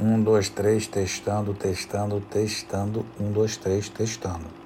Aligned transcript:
Um, 0.00 0.22
dois, 0.22 0.48
três, 0.48 0.86
testando, 0.86 1.52
testando, 1.54 2.20
testando. 2.30 3.04
Um, 3.20 3.32
dois, 3.32 3.56
três, 3.56 3.88
testando. 3.88 4.58